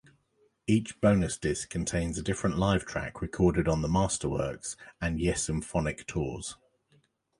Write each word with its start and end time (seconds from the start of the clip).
Each 0.65 0.99
bonus 0.99 1.37
disc 1.37 1.69
contains 1.69 2.19
different 2.23 2.57
live 2.57 2.85
tracks 2.87 3.21
recorded 3.21 3.67
on 3.67 3.83
the 3.83 3.87
Masterworks 3.87 4.75
and 4.99 5.19
Yessymphonic 5.19 6.07
Tours. 6.07 6.57